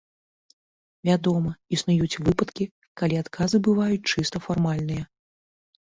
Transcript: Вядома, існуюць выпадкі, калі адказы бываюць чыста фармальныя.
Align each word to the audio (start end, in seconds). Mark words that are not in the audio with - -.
Вядома, 1.09 1.51
існуюць 1.77 2.19
выпадкі, 2.29 2.69
калі 3.03 3.15
адказы 3.23 3.57
бываюць 3.69 4.09
чыста 4.19 4.37
фармальныя. 4.49 5.03